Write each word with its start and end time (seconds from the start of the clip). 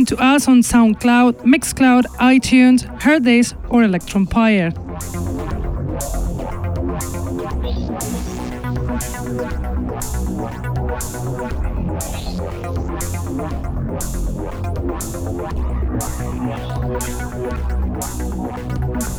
Listen 0.00 0.16
to 0.16 0.24
us 0.24 0.48
on 0.48 0.60
SoundCloud, 0.60 1.42
Mixcloud, 1.42 2.04
iTunes, 2.16 2.86
Hearthis, 3.00 3.52
or 3.70 3.82
Electronpire. 3.82 4.72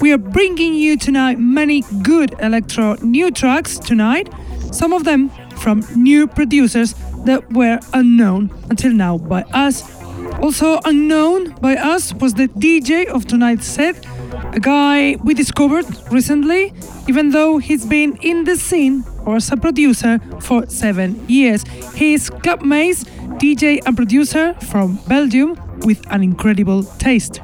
We 0.01 0.11
are 0.11 0.17
bringing 0.17 0.73
you 0.73 0.97
tonight 0.97 1.37
many 1.37 1.81
good 2.01 2.33
electro 2.39 2.95
new 3.03 3.29
tracks 3.29 3.77
tonight, 3.77 4.29
some 4.71 4.93
of 4.93 5.03
them 5.03 5.29
from 5.57 5.83
new 5.95 6.25
producers 6.25 6.95
that 7.25 7.53
were 7.53 7.79
unknown 7.93 8.49
until 8.71 8.91
now 8.93 9.19
by 9.19 9.43
us. 9.53 9.90
Also 10.41 10.79
unknown 10.85 11.51
by 11.61 11.75
us 11.75 12.13
was 12.15 12.33
the 12.33 12.47
DJ 12.47 13.05
of 13.05 13.27
tonight's 13.27 13.67
set, 13.67 13.95
a 14.53 14.59
guy 14.59 15.15
we 15.23 15.35
discovered 15.35 15.85
recently, 16.11 16.73
even 17.07 17.29
though 17.29 17.59
he's 17.59 17.85
been 17.85 18.17
in 18.21 18.43
the 18.43 18.55
scene 18.55 19.03
or 19.25 19.35
as 19.35 19.51
a 19.51 19.57
producer 19.57 20.19
for 20.39 20.65
seven 20.67 21.23
years. 21.29 21.63
He 21.93 22.15
is 22.15 22.31
Club 22.31 22.63
Maze, 22.63 23.03
DJ 23.37 23.79
and 23.85 23.95
producer 23.95 24.55
from 24.55 24.95
Belgium 25.07 25.55
with 25.85 26.03
an 26.11 26.23
incredible 26.23 26.83
taste. 26.97 27.39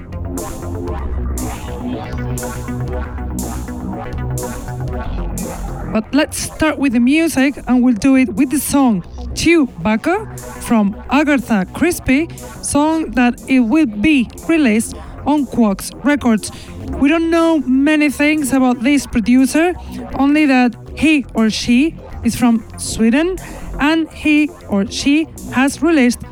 But 5.93 6.13
let's 6.13 6.37
start 6.37 6.79
with 6.79 6.93
the 6.93 6.99
music 6.99 7.55
and 7.67 7.83
we'll 7.83 7.95
do 7.95 8.15
it 8.15 8.33
with 8.33 8.49
the 8.49 8.59
song 8.59 9.03
Chewbacca 9.37 10.39
from 10.63 10.95
Agatha 11.11 11.67
Crispy, 11.73 12.27
song 12.63 13.11
that 13.11 13.39
it 13.47 13.59
will 13.59 13.85
be 13.85 14.27
released 14.49 14.95
on 15.27 15.45
Quarks 15.45 15.91
Records. 16.03 16.51
We 16.99 17.07
don't 17.07 17.29
know 17.29 17.59
many 17.59 18.09
things 18.09 18.51
about 18.51 18.81
this 18.81 19.05
producer, 19.05 19.73
only 20.17 20.47
that 20.47 20.75
he 20.97 21.23
or 21.35 21.51
she 21.51 21.95
is 22.23 22.35
from 22.35 22.65
Sweden 22.79 23.37
and 23.79 24.09
he 24.09 24.49
or 24.69 24.89
she 24.89 25.27
has 25.53 25.83
released 25.83 26.23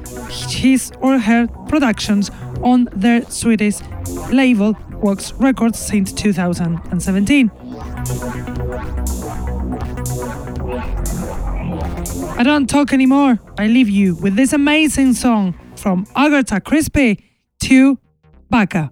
his 0.49 0.91
or 0.99 1.19
her 1.19 1.47
productions 1.67 2.31
on 2.63 2.89
their 2.91 3.21
Swedish 3.29 3.81
label 4.31 4.73
Quarks 4.73 5.39
Records 5.39 5.77
since 5.77 6.11
2017. 6.11 7.51
I 12.37 12.43
don't 12.43 12.67
talk 12.69 12.91
anymore. 12.91 13.39
I 13.57 13.67
leave 13.67 13.89
you 13.89 14.15
with 14.15 14.35
this 14.35 14.51
amazing 14.51 15.13
song 15.13 15.55
from 15.77 16.05
Agatha 16.15 16.59
Crispy 16.59 17.23
to 17.61 17.97
Baka. 18.49 18.91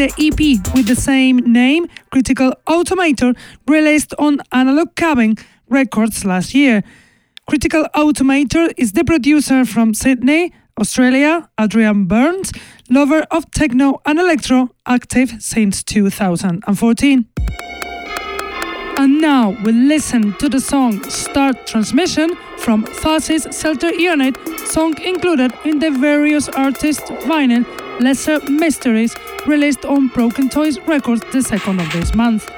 The 0.00 0.14
EP 0.18 0.74
with 0.74 0.86
the 0.86 0.96
same 0.96 1.36
name, 1.52 1.86
Critical 2.10 2.54
Automator, 2.66 3.36
released 3.66 4.14
on 4.18 4.38
Analog 4.50 4.94
Cabin 4.94 5.36
Records 5.68 6.24
last 6.24 6.54
year. 6.54 6.82
Critical 7.46 7.84
Automator 7.94 8.72
is 8.78 8.92
the 8.92 9.04
producer 9.04 9.66
from 9.66 9.92
Sydney, 9.92 10.54
Australia, 10.80 11.50
Adrian 11.60 12.06
Burns, 12.06 12.50
lover 12.88 13.26
of 13.30 13.50
techno 13.50 14.00
and 14.06 14.18
electro, 14.18 14.70
active 14.86 15.34
since 15.38 15.82
2014. 15.82 17.26
And 18.96 19.20
now 19.20 19.50
we 19.64 19.72
listen 19.72 20.32
to 20.38 20.48
the 20.48 20.60
song 20.60 21.04
Start 21.10 21.66
Transmission 21.66 22.30
from 22.56 22.84
Tharsis 22.84 23.44
Shelter 23.60 23.92
Unit, 23.92 24.34
song 24.66 24.98
included 25.02 25.52
in 25.66 25.78
the 25.78 25.90
various 25.90 26.48
artists' 26.48 27.10
vinyl 27.28 27.66
Lesser 28.00 28.40
Mysteries 28.48 29.14
released 29.46 29.84
on 29.84 30.08
Broken 30.08 30.48
Toys 30.48 30.78
Records 30.80 31.22
the 31.32 31.42
second 31.42 31.80
of 31.80 31.92
this 31.92 32.14
month. 32.14 32.50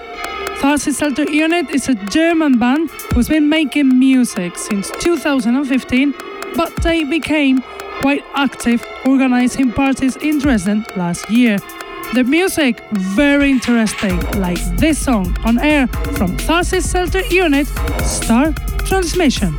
Tharsis 0.60 0.98
Shelter 0.98 1.30
Unit 1.30 1.70
is 1.70 1.88
a 1.88 1.94
German 1.94 2.58
band 2.58 2.90
who's 3.12 3.28
been 3.28 3.48
making 3.48 3.98
music 3.98 4.56
since 4.56 4.90
2015, 5.00 6.14
but 6.56 6.74
they 6.82 7.04
became 7.04 7.62
quite 8.00 8.24
active 8.34 8.84
organizing 9.06 9.72
parties 9.72 10.16
in 10.16 10.38
Dresden 10.38 10.84
last 10.96 11.28
year. 11.30 11.58
The 12.14 12.24
music 12.24 12.80
very 12.92 13.50
interesting, 13.50 14.18
like 14.40 14.60
this 14.76 14.98
song 14.98 15.36
on 15.44 15.58
air 15.58 15.86
from 16.16 16.36
Tharsis 16.36 16.92
Shelter 16.92 17.22
Unit, 17.26 17.66
Star 18.04 18.52
Transmission. 18.86 19.56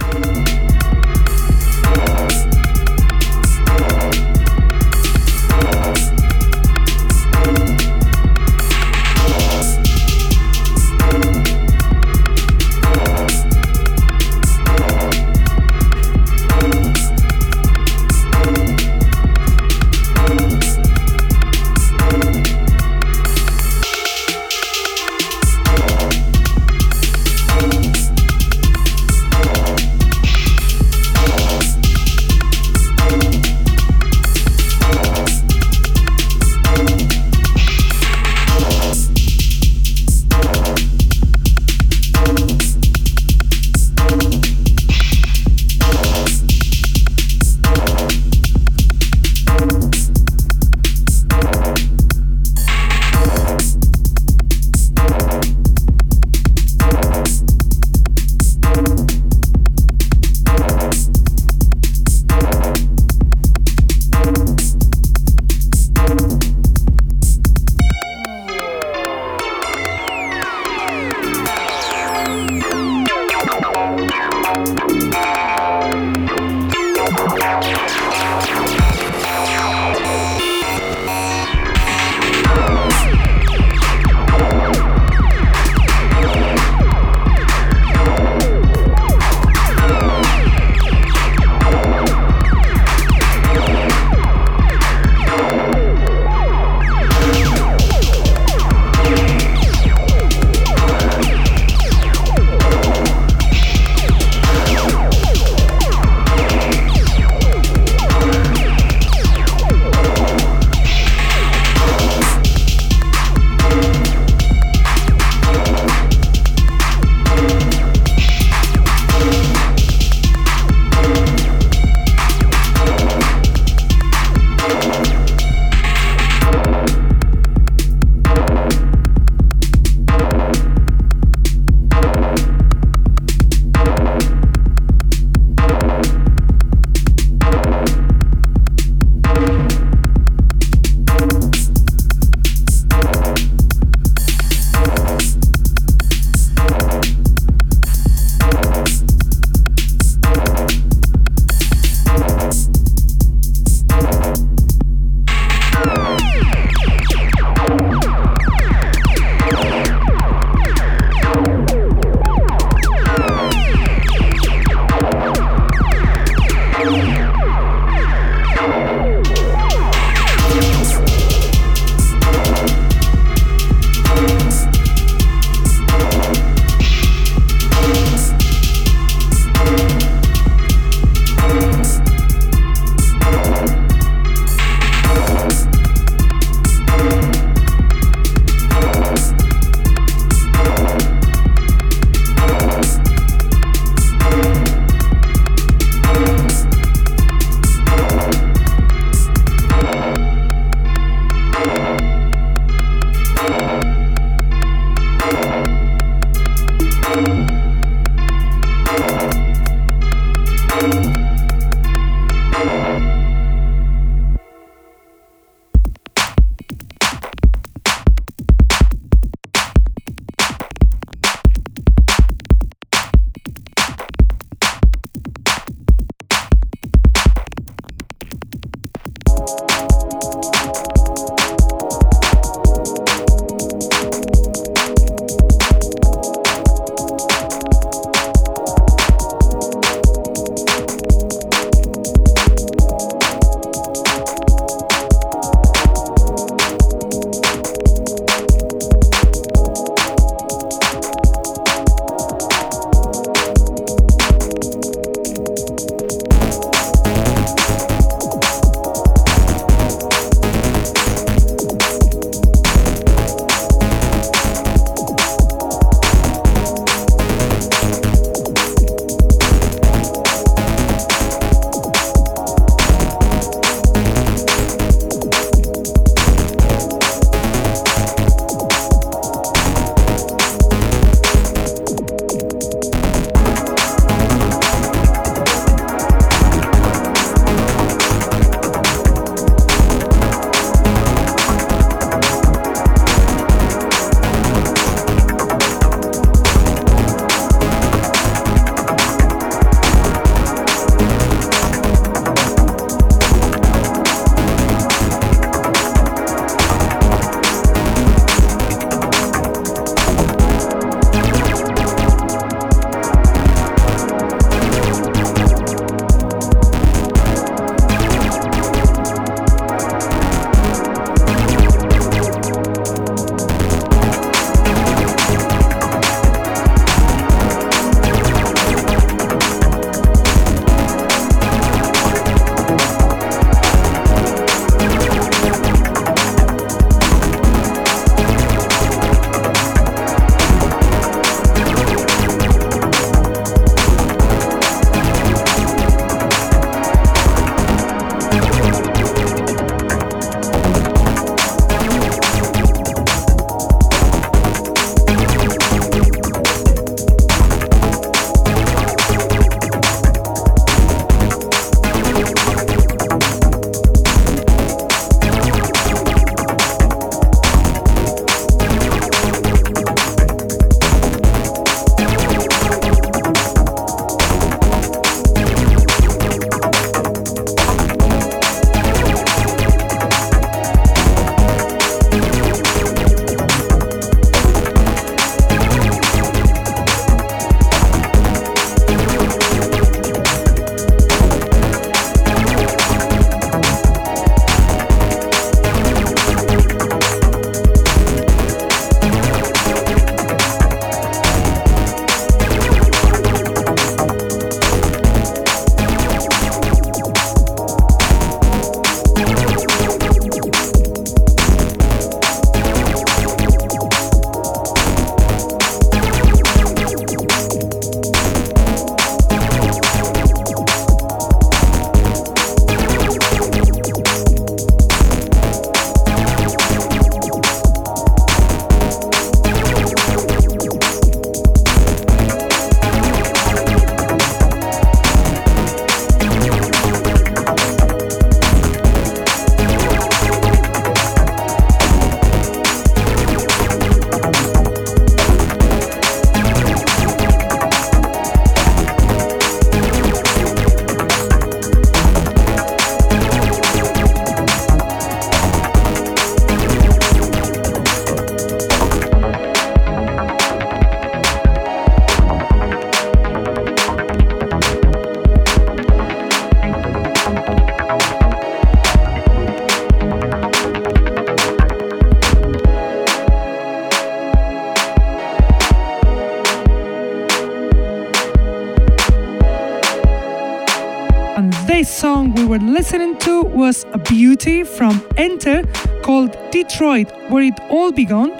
Was 483.53 483.85
a 483.94 483.98
beauty 483.98 484.63
from 484.63 485.01
Enter 485.18 485.63
called 486.01 486.35
Detroit, 486.51 487.11
where 487.29 487.44
it 487.44 487.59
all 487.70 487.92
began, 487.92 488.31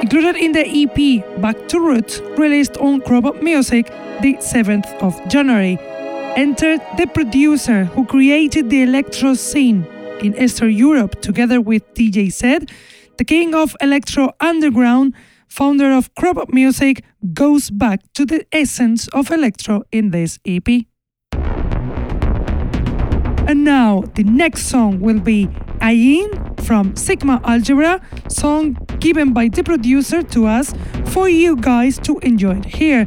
included 0.00 0.36
in 0.36 0.52
the 0.52 0.66
EP 0.66 1.40
Back 1.40 1.68
to 1.68 1.80
Roots, 1.80 2.20
released 2.36 2.76
on 2.76 3.00
Crop 3.00 3.42
Music 3.42 3.86
the 4.20 4.34
7th 4.34 4.86
of 5.02 5.16
January. 5.28 5.78
Enter 6.36 6.78
the 6.96 7.06
producer 7.06 7.84
who 7.84 8.04
created 8.06 8.70
the 8.70 8.82
electro 8.82 9.34
scene 9.34 9.84
in 10.20 10.36
Eastern 10.36 10.72
Europe 10.72 11.20
together 11.20 11.60
with 11.60 11.82
DJ 11.94 12.30
Zed, 12.30 12.70
the 13.18 13.24
king 13.24 13.54
of 13.54 13.76
electro 13.80 14.30
underground, 14.40 15.14
founder 15.48 15.92
of 15.92 16.14
Crop 16.14 16.52
Music, 16.52 17.04
goes 17.32 17.70
back 17.70 18.00
to 18.14 18.24
the 18.24 18.46
essence 18.52 19.08
of 19.08 19.30
electro 19.30 19.82
in 19.90 20.10
this 20.10 20.38
EP. 20.46 20.91
And 23.46 23.64
now 23.64 24.04
the 24.14 24.24
next 24.24 24.66
song 24.66 25.00
will 25.00 25.20
be 25.20 25.46
Ayin 25.80 26.60
from 26.64 26.94
Sigma 26.94 27.40
Algebra, 27.44 28.00
song 28.28 28.78
given 29.00 29.32
by 29.32 29.48
the 29.48 29.64
producer 29.64 30.22
to 30.22 30.46
us 30.46 30.72
for 31.06 31.28
you 31.28 31.56
guys 31.56 31.98
to 32.00 32.18
enjoy 32.20 32.58
it 32.58 32.64
here. 32.64 33.06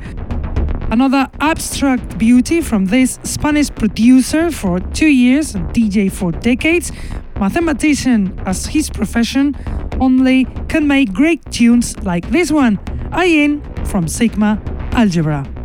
Another 0.92 1.30
abstract 1.40 2.18
beauty 2.18 2.62
from 2.62 2.86
this 2.86 3.18
Spanish 3.24 3.70
producer 3.70 4.52
for 4.52 4.80
two 4.80 5.08
years, 5.08 5.54
DJ 5.54 6.12
for 6.12 6.32
decades, 6.32 6.92
mathematician 7.40 8.40
as 8.46 8.68
his 8.68 8.90
profession, 8.90 9.56
only 10.00 10.46
can 10.68 10.88
make 10.88 11.12
great 11.12 11.44
tunes 11.50 11.98
like 12.04 12.30
this 12.30 12.52
one, 12.52 12.78
Ayin 13.12 13.62
from 13.88 14.08
Sigma 14.08 14.62
Algebra. 14.92 15.65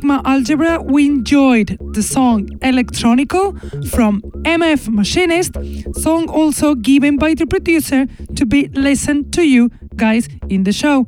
Sigma 0.00 0.22
Algebra, 0.24 0.80
we 0.80 1.04
enjoyed 1.04 1.76
the 1.92 2.02
song 2.02 2.46
Electronico 2.60 3.52
from 3.90 4.22
MF 4.46 4.88
Machinist, 4.88 5.58
song 5.94 6.26
also 6.30 6.74
given 6.74 7.18
by 7.18 7.34
the 7.34 7.46
producer 7.46 8.06
to 8.34 8.46
be 8.46 8.68
listened 8.68 9.30
to 9.34 9.42
you 9.42 9.70
guys 9.96 10.26
in 10.48 10.64
the 10.64 10.72
show. 10.72 11.06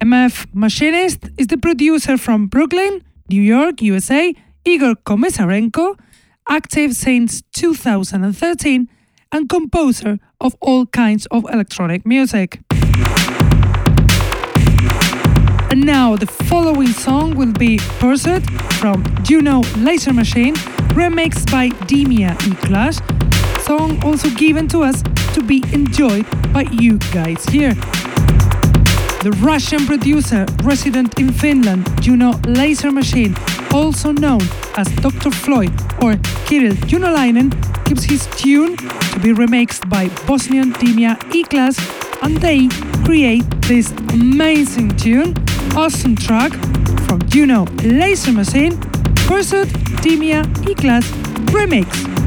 MF 0.00 0.48
Machinist 0.52 1.30
is 1.38 1.46
the 1.46 1.56
producer 1.56 2.18
from 2.18 2.46
Brooklyn, 2.46 3.02
New 3.30 3.40
York, 3.40 3.80
USA, 3.80 4.34
Igor 4.66 4.96
Komisarenko, 5.06 5.98
active 6.46 6.94
since 6.94 7.40
2013, 7.54 8.86
and 9.32 9.48
composer 9.48 10.18
of 10.42 10.54
all 10.60 10.84
kinds 10.84 11.24
of 11.30 11.46
electronic 11.50 12.04
music. 12.04 12.60
And 15.68 15.84
now 15.84 16.16
the 16.16 16.26
following 16.46 16.88
song 16.88 17.34
will 17.34 17.52
be 17.52 17.78
Pursuit 17.98 18.44
from 18.74 19.02
Juno 19.24 19.62
Laser 19.78 20.12
Machine, 20.12 20.54
remixed 20.94 21.50
by 21.50 21.70
Dimia 21.88 22.32
E-Clash. 22.46 22.98
Song 23.64 24.02
also 24.04 24.30
given 24.30 24.68
to 24.68 24.82
us 24.82 25.02
to 25.34 25.42
be 25.42 25.64
enjoyed 25.72 26.24
by 26.52 26.62
you 26.70 26.98
guys 27.12 27.44
here. 27.46 27.74
The 29.22 29.36
Russian 29.42 29.86
producer 29.86 30.46
resident 30.62 31.18
in 31.18 31.32
Finland, 31.32 31.84
Juno 32.00 32.32
Laser 32.46 32.92
Machine, 32.92 33.34
also 33.72 34.12
known 34.12 34.42
as 34.76 34.86
Dr. 34.96 35.30
Floyd 35.30 35.72
or 36.02 36.16
Kirill 36.46 36.76
Junolainen, 36.86 37.50
keeps 37.86 38.04
his 38.04 38.26
tune 38.36 38.76
to 38.76 39.18
be 39.18 39.32
remixed 39.32 39.88
by 39.88 40.08
Bosnian 40.26 40.72
Dimia 40.74 41.16
E-Class 41.34 41.76
and 42.22 42.36
they 42.38 42.68
create 43.04 43.44
this 43.62 43.90
amazing 44.12 44.96
tune 44.96 45.34
awesome 45.74 46.14
track 46.14 46.52
from 47.06 47.20
Juno 47.28 47.64
Laser 47.82 48.32
Machine, 48.32 48.78
Pursuit 49.26 49.68
Dimia 50.02 50.44
E-Class 50.68 51.04
Remix. 51.52 52.25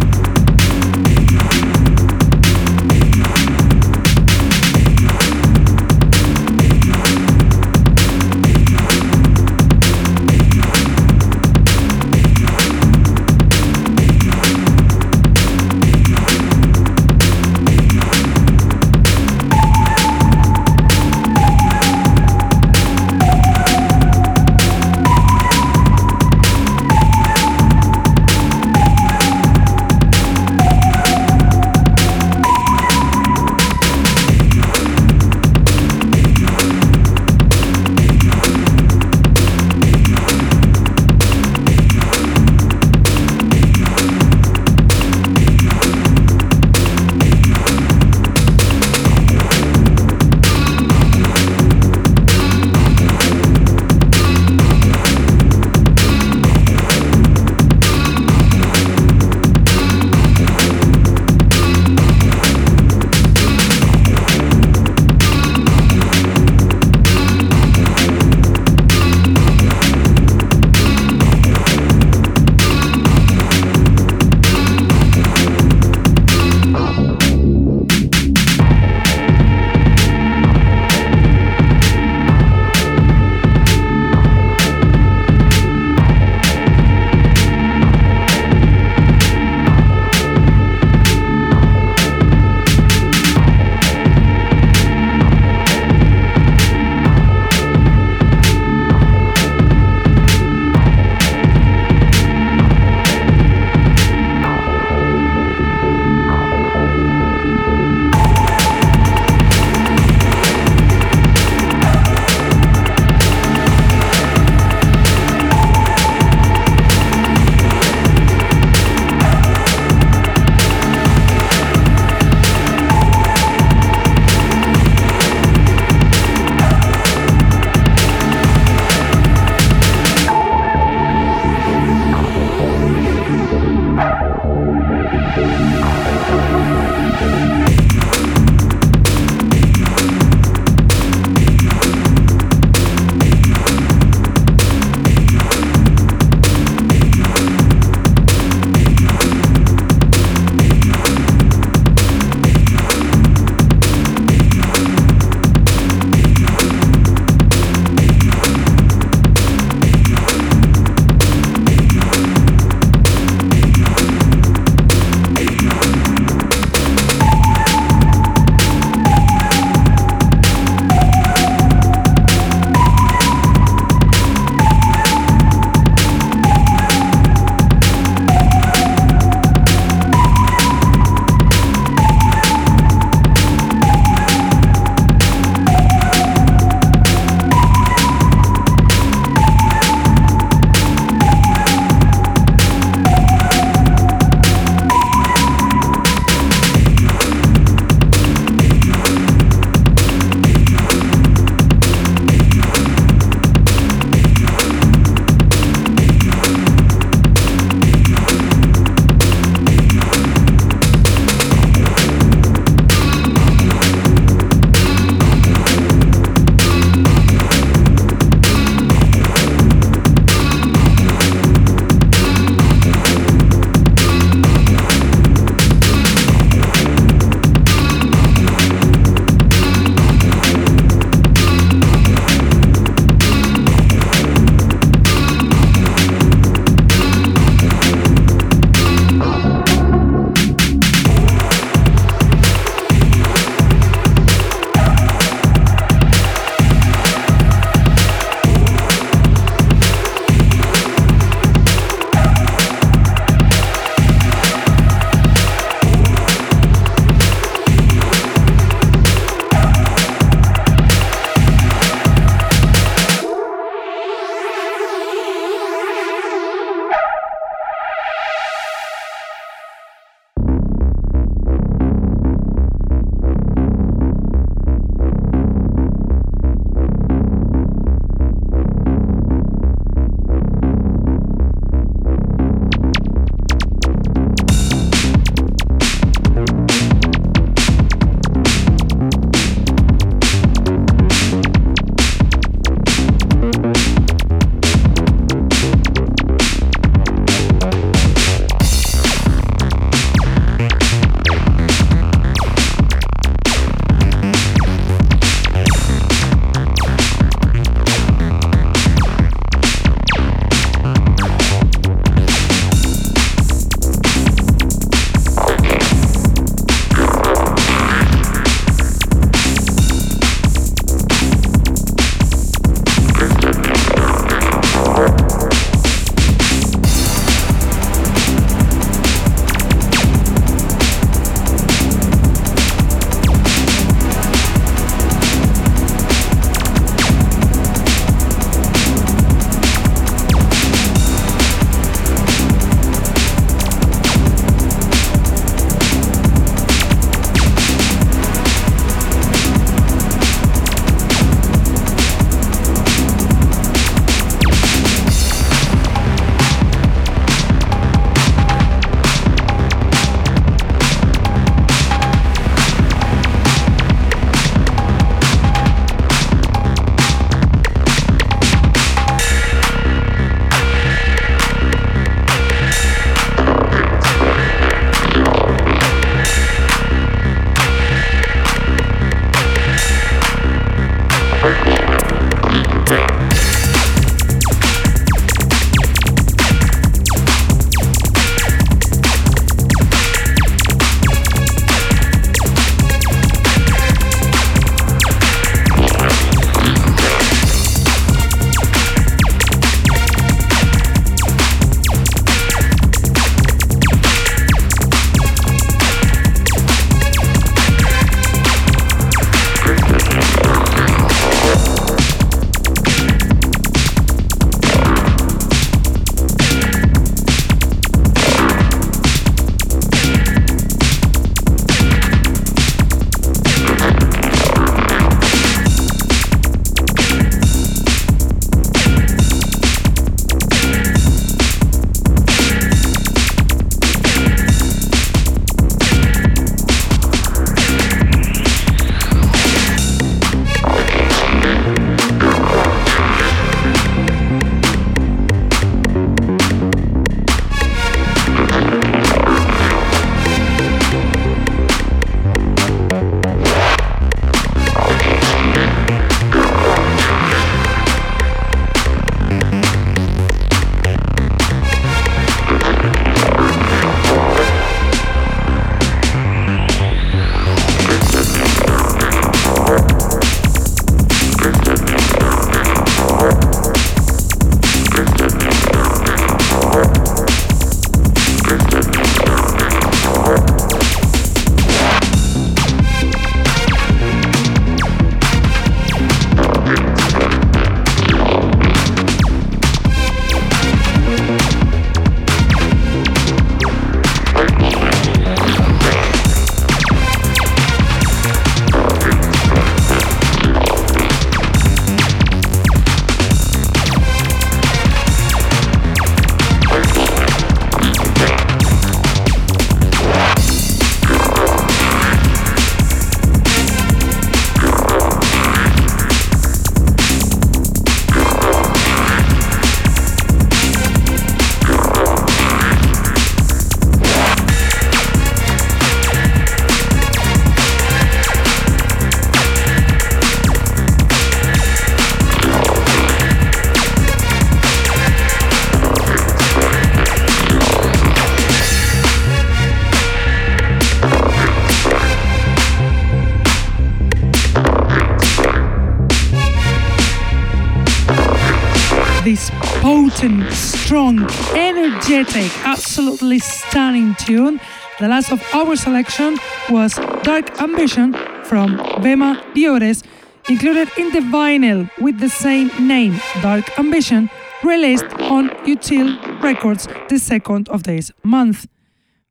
Energetic, 552.19 552.51
absolutely 552.65 553.39
stunning 553.39 554.13
tune. 554.15 554.59
The 554.99 555.07
last 555.07 555.31
of 555.31 555.41
our 555.53 555.77
selection 555.77 556.37
was 556.69 556.95
Dark 557.23 557.61
Ambition 557.61 558.11
from 558.43 558.77
Vema 559.01 559.41
Diores, 559.53 560.03
included 560.49 560.89
in 560.97 561.13
the 561.13 561.19
vinyl 561.19 561.89
with 562.01 562.19
the 562.19 562.27
same 562.27 562.71
name, 562.85 563.17
Dark 563.41 563.79
Ambition, 563.79 564.29
released 564.63 565.05
on 565.31 565.49
Util 565.65 566.41
Records 566.41 566.89
the 567.07 567.19
second 567.19 567.69
of 567.69 567.83
this 567.83 568.11
month. 568.23 568.67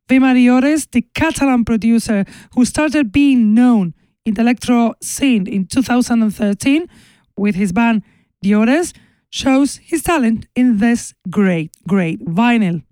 Vema 0.09 0.33
Diores, 0.35 0.91
the 0.91 1.03
Catalan 1.15 1.67
producer 1.67 2.25
who 2.55 2.65
started 2.65 3.13
being 3.13 3.53
known 3.53 3.93
in 4.25 4.33
the 4.33 4.41
electro 4.41 4.95
scene 5.03 5.47
in 5.47 5.67
2013 5.67 6.87
with 7.37 7.55
his 7.55 7.71
band 7.71 8.03
Diores, 8.43 8.95
shows 9.31 9.77
his 9.77 10.03
talent 10.03 10.47
in 10.55 10.79
this 10.79 11.15
great, 11.31 11.73
great 11.87 12.25
vinyl. 12.25 12.83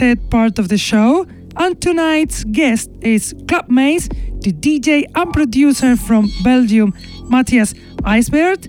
Part 0.00 0.58
of 0.58 0.68
the 0.68 0.78
show. 0.78 1.26
And 1.56 1.78
tonight's 1.78 2.44
guest 2.44 2.88
is 3.02 3.34
Club 3.46 3.68
Maze, 3.68 4.08
the 4.08 4.50
DJ 4.50 5.04
and 5.14 5.30
producer 5.30 5.94
from 5.94 6.30
Belgium, 6.42 6.94
Matthias 7.24 7.74
Eisbert, 8.04 8.64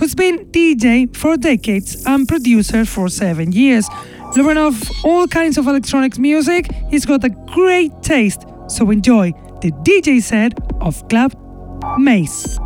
who's 0.00 0.16
been 0.16 0.46
DJ 0.50 1.16
for 1.16 1.36
decades 1.36 2.04
and 2.06 2.26
producer 2.26 2.84
for 2.84 3.08
seven 3.08 3.52
years. 3.52 3.88
Loving 4.36 4.56
of 4.56 4.82
all 5.04 5.28
kinds 5.28 5.58
of 5.58 5.68
electronic 5.68 6.18
music, 6.18 6.66
he's 6.90 7.06
got 7.06 7.22
a 7.22 7.30
great 7.30 7.92
taste, 8.02 8.42
so 8.66 8.90
enjoy 8.90 9.30
the 9.60 9.70
DJ 9.84 10.20
set 10.20 10.54
of 10.80 11.08
Club 11.08 11.36
Maze. 11.98 12.57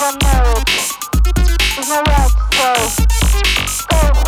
Let's 0.00 0.16
There's 1.76 1.88
no 1.90 2.00
right 2.00 2.32
go 2.56 2.72
to 2.72 2.90
say, 2.90 4.20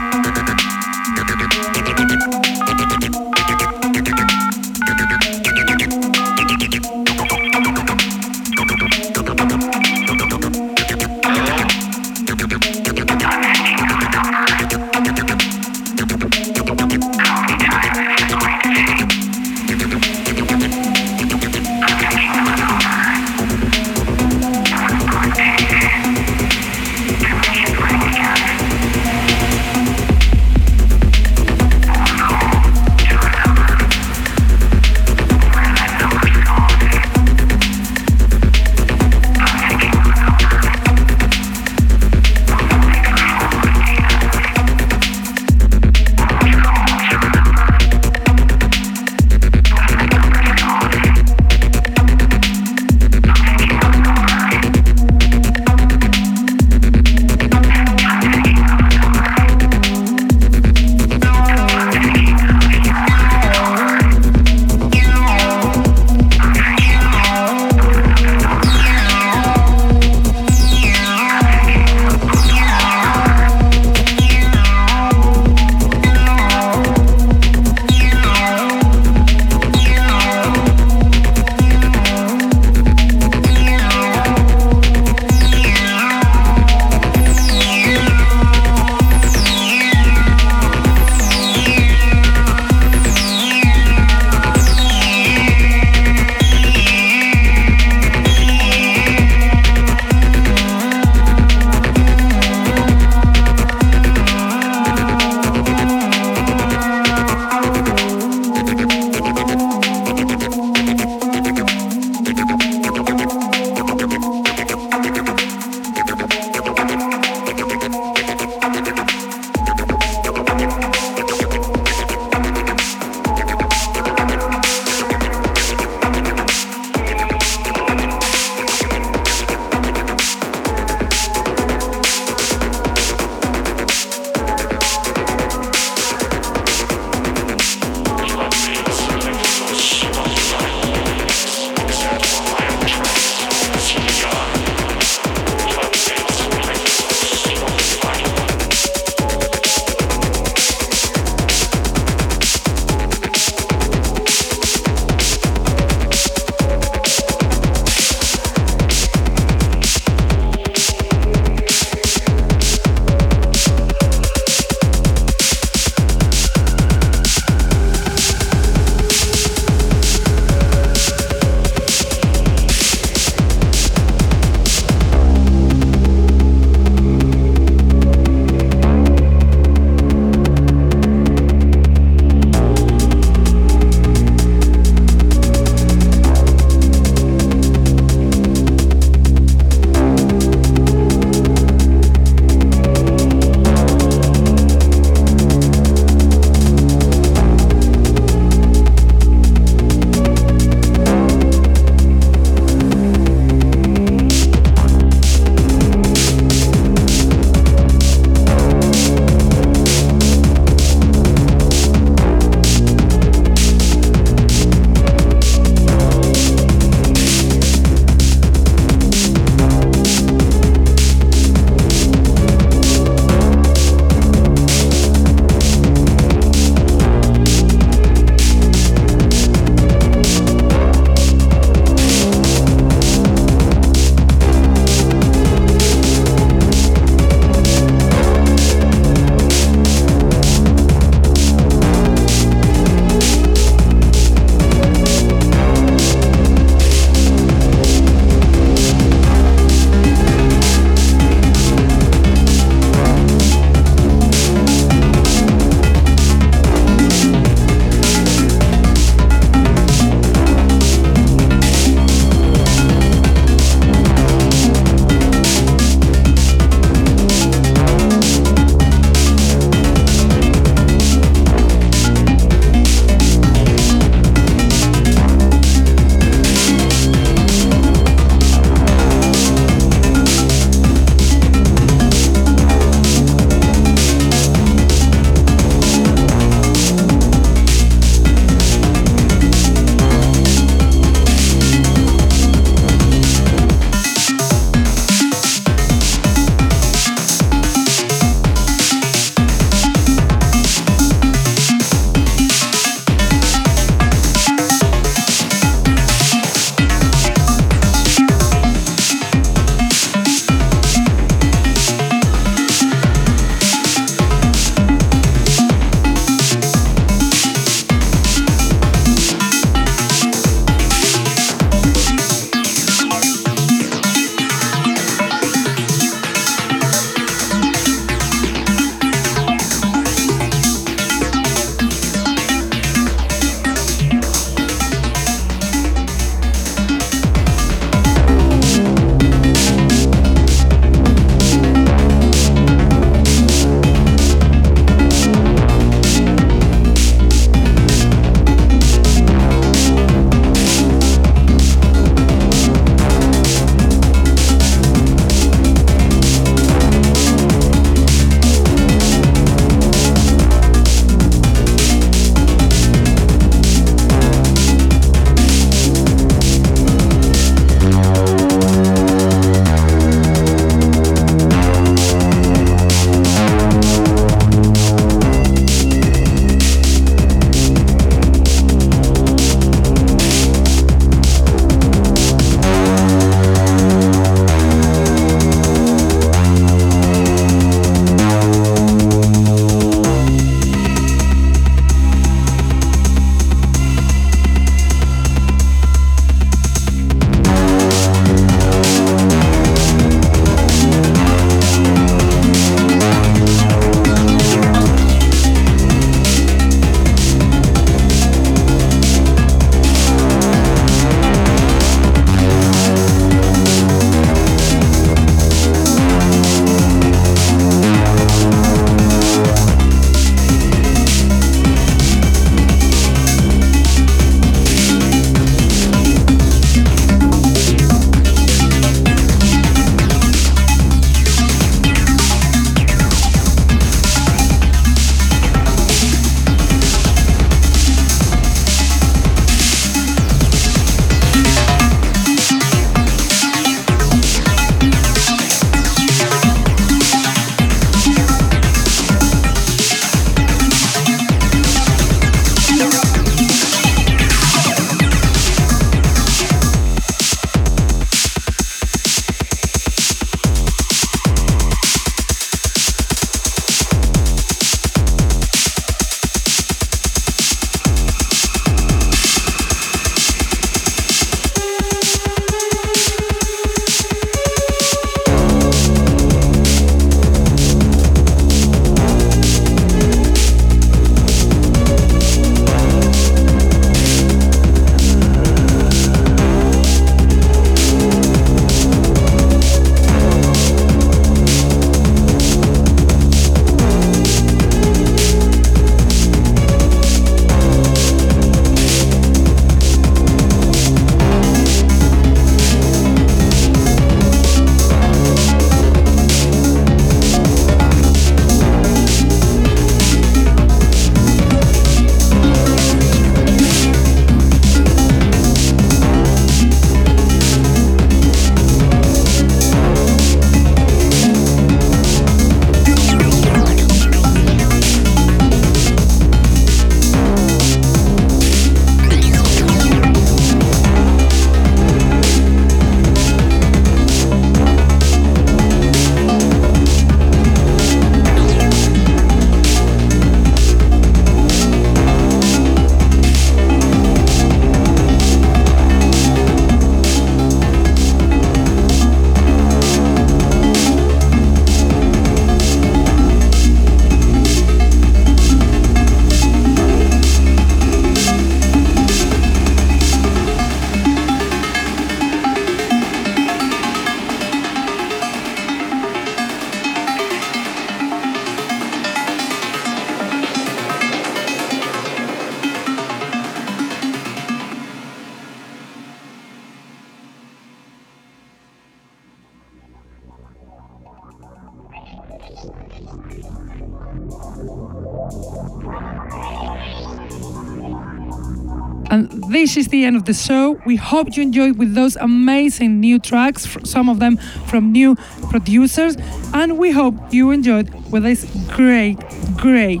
the 589.98 590.04
end 590.04 590.16
of 590.16 590.24
the 590.24 590.34
show. 590.34 590.80
We 590.86 590.96
hope 590.96 591.36
you 591.36 591.42
enjoyed 591.42 591.76
with 591.76 591.94
those 591.94 592.14
amazing 592.16 593.00
new 593.00 593.18
tracks, 593.18 593.66
some 593.84 594.08
of 594.08 594.20
them 594.20 594.36
from 594.66 594.92
new 594.92 595.16
producers. 595.50 596.16
And 596.54 596.78
we 596.78 596.92
hope 596.92 597.14
you 597.32 597.50
enjoyed 597.50 597.90
with 598.12 598.22
this 598.22 598.44
great, 598.68 599.18
great 599.56 600.00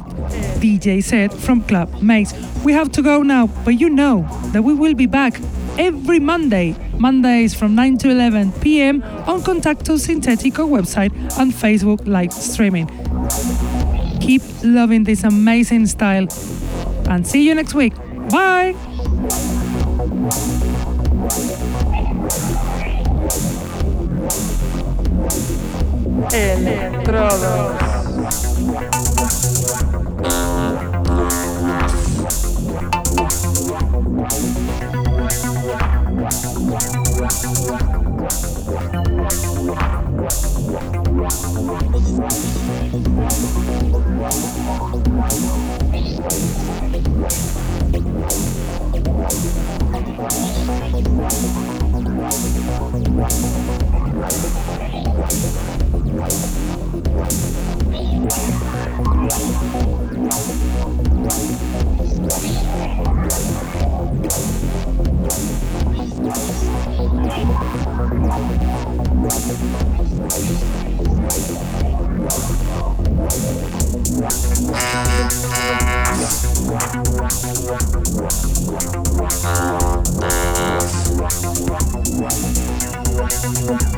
DJ 0.62 1.02
set 1.02 1.32
from 1.32 1.62
Club 1.62 2.00
Makes. 2.00 2.32
We 2.64 2.72
have 2.72 2.92
to 2.92 3.02
go 3.02 3.22
now, 3.22 3.48
but 3.64 3.80
you 3.80 3.90
know 3.90 4.26
that 4.52 4.62
we 4.62 4.72
will 4.72 4.94
be 4.94 5.06
back 5.06 5.40
every 5.78 6.20
Monday, 6.20 6.76
Mondays 6.96 7.54
from 7.54 7.74
9 7.74 7.98
to 7.98 8.10
11 8.10 8.52
p.m. 8.60 9.02
on 9.26 9.40
Contacto 9.40 9.98
Sintetico 9.98 10.68
website 10.68 11.12
and 11.38 11.52
Facebook 11.52 12.06
live 12.06 12.32
streaming. 12.32 12.86
Keep 14.20 14.42
loving 14.62 15.04
this 15.04 15.24
amazing 15.24 15.86
style 15.86 16.28
and 17.08 17.26
see 17.26 17.44
you 17.44 17.54
next 17.54 17.74
week. 17.74 17.94
Bye! 18.30 18.87
Electrodos. 26.32 27.78
Thank 83.50 83.97